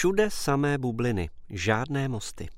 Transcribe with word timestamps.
Všude 0.00 0.30
samé 0.30 0.78
bubliny, 0.78 1.30
žádné 1.50 2.08
mosty. 2.08 2.48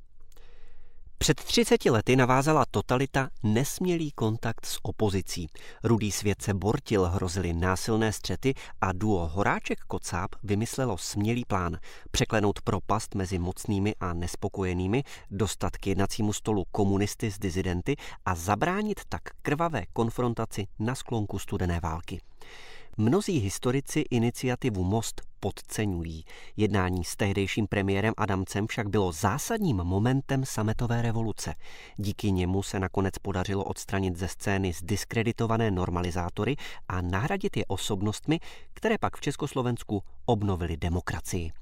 Před 1.19 1.37
30 1.45 1.85
lety 1.85 2.17
navázala 2.17 2.65
totalita 2.71 3.29
nesmělý 3.43 4.11
kontakt 4.11 4.67
s 4.67 4.79
opozicí. 4.83 5.49
Rudý 5.85 6.13
svět 6.13 6.43
se 6.43 6.55
bortil, 6.55 7.05
hrozily 7.05 7.53
násilné 7.53 8.13
střety 8.13 8.55
a 8.81 8.93
duo 8.93 9.31
Horáček-Kocáb 9.35 10.29
vymyslelo 10.43 10.99
smělý 10.99 11.45
plán 11.45 11.79
překlenout 12.11 12.61
propast 12.61 13.15
mezi 13.15 13.39
mocnými 13.39 13.95
a 14.01 14.13
nespokojenými, 14.13 15.05
dostat 15.31 15.77
k 15.77 15.87
jednacímu 15.87 16.33
stolu 16.33 16.65
komunisty 16.73 17.31
s 17.31 17.39
dizidenty 17.39 17.97
a 18.25 18.35
zabránit 18.35 19.01
tak 19.09 19.23
krvavé 19.43 19.83
konfrontaci 19.93 20.67
na 20.79 20.95
sklonku 20.95 21.39
studené 21.39 21.81
války. 21.81 22.21
Mnozí 22.97 23.39
historici 23.39 24.05
iniciativu 24.11 24.85
Most 24.85 25.23
podceňují. 25.41 26.25
Jednání 26.57 27.05
s 27.05 27.17
tehdejším 27.17 27.67
premiérem 27.67 28.15
Adamcem 28.17 28.67
však 28.67 28.89
bylo 28.89 29.13
zásadním 29.13 29.77
momentem 29.77 30.45
sametové 30.45 31.03
revoluce. 31.03 31.55
Díky 31.97 32.33
němu 32.33 32.63
se 32.63 32.81
nakonec 32.81 33.19
podařilo 33.19 33.65
odstranit 33.65 34.17
ze 34.17 34.29
scény 34.29 34.73
zdiskreditované 34.73 35.71
normalizátory 35.71 36.57
a 36.89 37.01
nahradit 37.01 37.57
je 37.57 37.65
osobnostmi, 37.69 38.41
které 38.75 38.99
pak 38.99 39.17
v 39.17 39.21
Československu 39.21 40.03
obnovili 40.25 40.77
demokracii. 40.77 41.53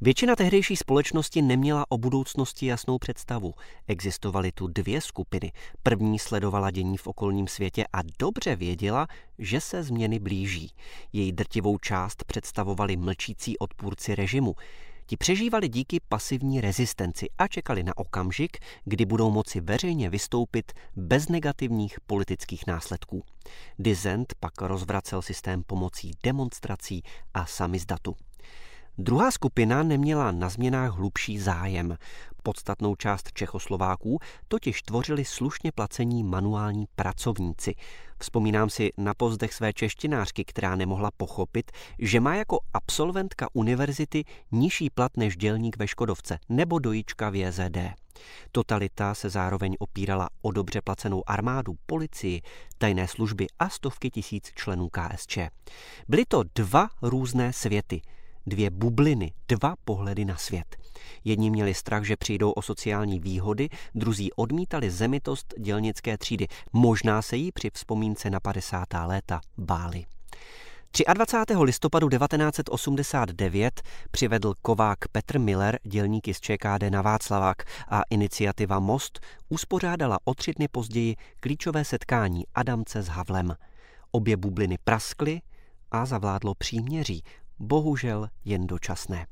Většina 0.00 0.36
tehdejší 0.36 0.76
společnosti 0.76 1.42
neměla 1.42 1.84
o 1.88 1.98
budoucnosti 1.98 2.66
jasnou 2.66 2.98
představu. 2.98 3.54
Existovaly 3.86 4.52
tu 4.52 4.66
dvě 4.66 5.00
skupiny. 5.00 5.52
První 5.82 6.18
sledovala 6.18 6.70
dění 6.70 6.96
v 6.96 7.06
okolním 7.06 7.48
světě 7.48 7.84
a 7.92 7.98
dobře 8.18 8.56
věděla, 8.56 9.06
že 9.38 9.60
se 9.60 9.82
změny 9.82 10.18
blíží. 10.18 10.70
Její 11.12 11.32
drtivou 11.32 11.78
část 11.78 12.24
představovali 12.24 12.96
mlčící 12.96 13.58
odpůrci 13.58 14.14
režimu. 14.14 14.54
Ti 15.06 15.16
přežívali 15.16 15.68
díky 15.68 16.00
pasivní 16.08 16.60
rezistenci 16.60 17.26
a 17.38 17.48
čekali 17.48 17.82
na 17.82 17.96
okamžik, 17.96 18.58
kdy 18.84 19.04
budou 19.04 19.30
moci 19.30 19.60
veřejně 19.60 20.10
vystoupit 20.10 20.72
bez 20.96 21.28
negativních 21.28 22.00
politických 22.06 22.66
následků. 22.66 23.24
Dizent 23.78 24.34
pak 24.40 24.60
rozvracel 24.60 25.22
systém 25.22 25.62
pomocí 25.62 26.10
demonstrací 26.22 27.02
a 27.34 27.46
samizdatu. 27.46 28.16
Druhá 28.98 29.30
skupina 29.30 29.82
neměla 29.82 30.32
na 30.32 30.48
změnách 30.48 30.92
hlubší 30.92 31.38
zájem. 31.38 31.96
Podstatnou 32.42 32.96
část 32.96 33.32
Čechoslováků 33.32 34.18
totiž 34.48 34.82
tvořili 34.82 35.24
slušně 35.24 35.72
placení 35.72 36.24
manuální 36.24 36.86
pracovníci. 36.96 37.74
Vzpomínám 38.18 38.70
si 38.70 38.90
na 38.98 39.14
pozdech 39.14 39.54
své 39.54 39.72
češtinářky, 39.72 40.44
která 40.44 40.76
nemohla 40.76 41.10
pochopit, 41.16 41.72
že 41.98 42.20
má 42.20 42.34
jako 42.34 42.60
absolventka 42.72 43.48
univerzity 43.52 44.24
nižší 44.52 44.90
plat 44.90 45.16
než 45.16 45.36
dělník 45.36 45.76
ve 45.76 45.86
Škodovce 45.86 46.38
nebo 46.48 46.78
dojička 46.78 47.30
v 47.30 47.34
JZD. 47.34 47.78
Totalita 48.52 49.14
se 49.14 49.30
zároveň 49.30 49.76
opírala 49.78 50.28
o 50.42 50.52
dobře 50.52 50.80
placenou 50.80 51.22
armádu, 51.26 51.74
policii, 51.86 52.42
tajné 52.78 53.08
služby 53.08 53.46
a 53.58 53.68
stovky 53.68 54.10
tisíc 54.10 54.50
členů 54.54 54.88
KSČ. 54.88 55.38
Byly 56.08 56.24
to 56.28 56.42
dva 56.54 56.88
různé 57.02 57.52
světy– 57.52 58.02
dvě 58.46 58.70
bubliny, 58.70 59.32
dva 59.48 59.74
pohledy 59.84 60.24
na 60.24 60.36
svět. 60.36 60.76
Jedni 61.24 61.50
měli 61.50 61.74
strach, 61.74 62.04
že 62.04 62.16
přijdou 62.16 62.50
o 62.50 62.62
sociální 62.62 63.20
výhody, 63.20 63.68
druzí 63.94 64.32
odmítali 64.32 64.90
zemitost 64.90 65.54
dělnické 65.58 66.18
třídy. 66.18 66.46
Možná 66.72 67.22
se 67.22 67.36
jí 67.36 67.52
při 67.52 67.70
vzpomínce 67.74 68.30
na 68.30 68.40
50. 68.40 68.84
léta 69.06 69.40
báli. 69.58 70.04
23. 71.14 71.56
listopadu 71.56 72.08
1989 72.08 73.82
přivedl 74.10 74.54
kovák 74.62 74.98
Petr 75.12 75.38
Miller 75.38 75.78
dělníky 75.84 76.34
z 76.34 76.40
ČKD 76.40 76.90
na 76.90 77.02
Václavák 77.02 77.62
a 77.88 78.02
iniciativa 78.10 78.78
Most 78.80 79.20
uspořádala 79.48 80.18
o 80.24 80.34
tři 80.34 80.52
dny 80.52 80.68
později 80.68 81.16
klíčové 81.40 81.84
setkání 81.84 82.44
Adamce 82.54 83.02
s 83.02 83.08
Havlem. 83.08 83.56
Obě 84.10 84.36
bubliny 84.36 84.78
praskly 84.84 85.40
a 85.90 86.06
zavládlo 86.06 86.54
příměří, 86.54 87.22
bohužel 87.58 88.28
jen 88.44 88.66
dočasné. 88.66 89.26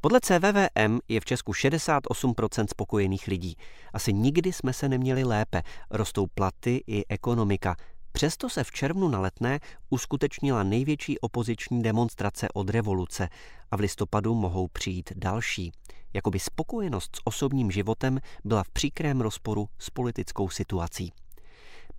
Podle 0.00 0.20
CVVM 0.20 0.98
je 1.08 1.20
v 1.20 1.24
Česku 1.24 1.52
68% 1.52 2.66
spokojených 2.70 3.26
lidí. 3.26 3.56
Asi 3.92 4.12
nikdy 4.12 4.52
jsme 4.52 4.72
se 4.72 4.88
neměli 4.88 5.24
lépe, 5.24 5.62
rostou 5.90 6.26
platy 6.26 6.84
i 6.86 7.04
ekonomika. 7.08 7.76
Přesto 8.12 8.48
se 8.48 8.64
v 8.64 8.70
červnu 8.70 9.08
na 9.08 9.20
letné 9.20 9.60
uskutečnila 9.90 10.62
největší 10.62 11.18
opoziční 11.18 11.82
demonstrace 11.82 12.48
od 12.54 12.70
revoluce 12.70 13.28
a 13.70 13.76
v 13.76 13.80
listopadu 13.80 14.34
mohou 14.34 14.68
přijít 14.68 15.12
další. 15.16 15.72
Jakoby 16.14 16.38
spokojenost 16.38 17.16
s 17.16 17.20
osobním 17.24 17.70
životem 17.70 18.18
byla 18.44 18.62
v 18.62 18.70
příkrém 18.70 19.20
rozporu 19.20 19.68
s 19.78 19.90
politickou 19.90 20.48
situací. 20.48 21.12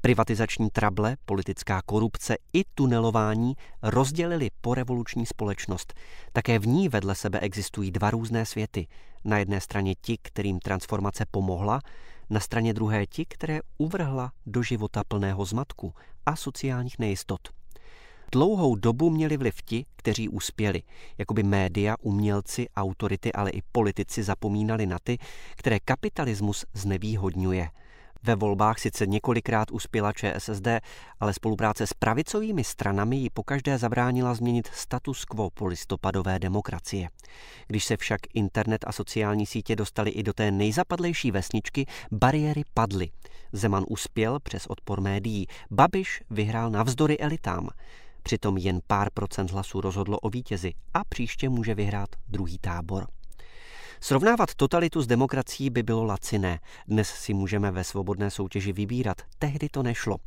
Privatizační 0.01 0.69
trable, 0.69 1.17
politická 1.25 1.81
korupce 1.85 2.35
i 2.53 2.63
tunelování 2.75 3.53
rozdělili 3.81 4.49
porevoluční 4.61 5.25
společnost. 5.25 5.93
Také 6.33 6.59
v 6.59 6.67
ní 6.67 6.89
vedle 6.89 7.15
sebe 7.15 7.39
existují 7.39 7.91
dva 7.91 8.11
různé 8.11 8.45
světy. 8.45 8.87
Na 9.23 9.37
jedné 9.37 9.61
straně 9.61 9.95
ti, 10.01 10.17
kterým 10.21 10.59
transformace 10.59 11.25
pomohla, 11.31 11.81
na 12.29 12.39
straně 12.39 12.73
druhé 12.73 13.05
ti, 13.05 13.25
které 13.25 13.59
uvrhla 13.77 14.31
do 14.45 14.63
života 14.63 15.03
plného 15.07 15.45
zmatku 15.45 15.93
a 16.25 16.35
sociálních 16.35 16.99
nejistot. 16.99 17.41
Dlouhou 18.31 18.75
dobu 18.75 19.09
měli 19.09 19.37
vliv 19.37 19.61
ti, 19.61 19.85
kteří 19.95 20.29
uspěli, 20.29 20.81
jako 21.17 21.33
by 21.33 21.43
média, 21.43 21.95
umělci, 22.01 22.67
autority, 22.75 23.33
ale 23.33 23.49
i 23.49 23.61
politici 23.71 24.23
zapomínali 24.23 24.85
na 24.85 24.97
ty, 25.03 25.17
které 25.55 25.79
kapitalismus 25.79 26.65
znevýhodňuje– 26.73 27.69
ve 28.27 28.35
volbách 28.35 28.79
sice 28.79 29.07
několikrát 29.07 29.71
uspěla 29.71 30.13
ČSSD, 30.13 30.67
ale 31.19 31.33
spolupráce 31.33 31.87
s 31.87 31.93
pravicovými 31.93 32.63
stranami 32.63 33.15
ji 33.15 33.29
pokaždé 33.29 33.77
zabránila 33.77 34.33
změnit 34.33 34.67
status 34.73 35.25
quo 35.25 35.49
polistopadové 35.49 36.39
demokracie. 36.39 37.09
Když 37.67 37.85
se 37.85 37.97
však 37.97 38.21
internet 38.33 38.85
a 38.87 38.91
sociální 38.91 39.45
sítě 39.45 39.75
dostali 39.75 40.11
i 40.11 40.23
do 40.23 40.33
té 40.33 40.51
nejzapadlejší 40.51 41.31
vesničky, 41.31 41.85
bariéry 42.11 42.61
padly. 42.73 43.09
Zeman 43.51 43.83
uspěl 43.87 44.39
přes 44.39 44.67
odpor 44.67 45.01
médií, 45.01 45.47
Babiš 45.71 46.21
vyhrál 46.29 46.69
navzdory 46.69 47.19
elitám. 47.19 47.69
Přitom 48.23 48.57
jen 48.57 48.79
pár 48.87 49.09
procent 49.13 49.51
hlasů 49.51 49.81
rozhodlo 49.81 50.19
o 50.19 50.29
vítězi 50.29 50.73
a 50.93 51.03
příště 51.09 51.49
může 51.49 51.75
vyhrát 51.75 52.09
druhý 52.27 52.57
tábor. 52.59 53.07
Srovnávat 54.01 54.55
totalitu 54.55 55.01
s 55.01 55.07
demokracií 55.07 55.69
by 55.69 55.83
bylo 55.83 56.03
laciné. 56.03 56.59
Dnes 56.87 57.09
si 57.09 57.33
můžeme 57.33 57.71
ve 57.71 57.83
svobodné 57.83 58.31
soutěži 58.31 58.73
vybírat. 58.73 59.21
Tehdy 59.39 59.69
to 59.69 59.83
nešlo. 59.83 60.17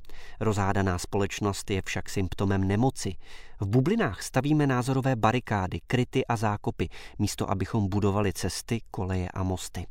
Rozhádaná 0.41 0.99
společnost 0.99 1.71
je 1.71 1.83
však 1.85 2.09
symptomem 2.09 2.69
nemoci. 2.69 3.15
V 3.61 3.67
bublinách 3.67 4.23
stavíme 4.23 4.67
názorové 4.67 5.17
barikády, 5.17 5.81
kryty 5.87 6.27
a 6.27 6.37
zákopy, 6.37 6.89
místo 7.19 7.51
abychom 7.51 7.89
budovali 7.89 8.33
cesty, 8.33 8.81
koleje 8.91 9.29
a 9.35 9.43
mosty. 9.43 9.87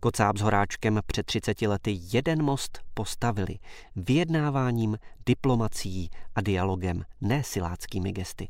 Kocáb 0.00 0.36
s 0.36 0.40
Horáčkem 0.40 1.00
před 1.06 1.26
30 1.26 1.62
lety 1.62 1.98
jeden 2.12 2.42
most 2.42 2.80
postavili. 2.94 3.58
Vyjednáváním, 3.96 4.98
diplomací 5.26 6.10
a 6.34 6.40
dialogem, 6.40 7.04
ne 7.20 7.44
siláckými 7.44 8.12
gesty. 8.12 8.48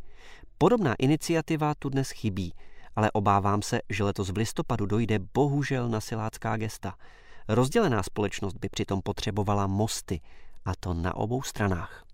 Podobná 0.59 0.95
iniciativa 0.99 1.75
tu 1.75 1.89
dnes 1.89 2.11
chybí 2.11 2.53
ale 2.97 3.11
obávám 3.13 3.63
se, 3.63 3.81
že 3.91 4.05
letos 4.05 4.31
v 4.31 4.37
listopadu 4.37 4.87
dojde 4.87 5.19
bohužel 5.35 5.89
na 5.89 6.01
silácká 6.01 6.57
gesta. 6.57 6.95
Rozdělená 7.49 8.03
společnost 8.03 8.55
by 8.55 8.69
přitom 8.69 9.03
potřebovala 9.03 9.67
mosty, 9.67 10.21
a 10.65 10.73
to 10.81 10.95
na 10.95 11.17
obou 11.17 11.43
stranách. 11.43 12.06